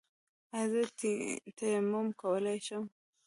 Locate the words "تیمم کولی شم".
1.57-2.83